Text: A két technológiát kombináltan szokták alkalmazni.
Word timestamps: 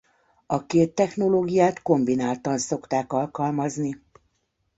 A 0.45 0.65
két 0.65 0.95
technológiát 0.95 1.81
kombináltan 1.81 2.57
szokták 2.57 3.13
alkalmazni. 3.13 4.01